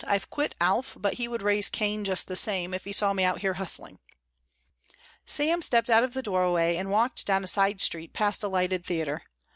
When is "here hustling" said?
3.41-3.99